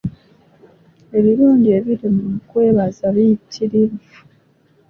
Ebirungi 1.17 1.69
ebiri 1.77 2.07
mu 2.15 2.25
kwebaza 2.49 3.05
biyitirivu. 3.15 4.09